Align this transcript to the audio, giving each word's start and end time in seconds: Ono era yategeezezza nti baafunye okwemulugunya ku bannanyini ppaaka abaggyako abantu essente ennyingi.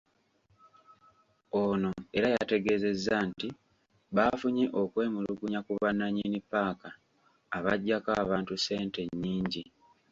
Ono 1.65 1.91
era 2.17 2.27
yategeezezza 2.35 3.15
nti 3.29 3.49
baafunye 4.15 4.65
okwemulugunya 4.81 5.59
ku 5.65 5.71
bannanyini 5.81 6.37
ppaaka 6.43 6.89
abaggyako 7.57 8.09
abantu 8.23 8.51
essente 8.57 8.99
ennyingi. 9.07 9.63